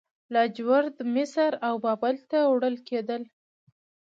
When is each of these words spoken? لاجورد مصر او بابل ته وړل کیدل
لاجورد 0.33 0.95
مصر 1.15 1.51
او 1.67 1.73
بابل 1.85 2.15
ته 2.29 2.39
وړل 2.51 2.75
کیدل 2.87 3.21